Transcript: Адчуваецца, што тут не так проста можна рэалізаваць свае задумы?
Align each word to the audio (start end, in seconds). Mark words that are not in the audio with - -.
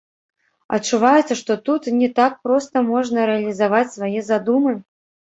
Адчуваецца, 0.75 1.35
што 1.41 1.57
тут 1.67 1.89
не 1.99 2.09
так 2.19 2.39
проста 2.47 2.77
можна 2.87 3.25
рэалізаваць 3.31 3.91
свае 3.97 4.23
задумы? 4.31 4.73